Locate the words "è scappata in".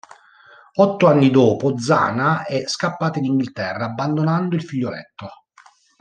2.45-3.25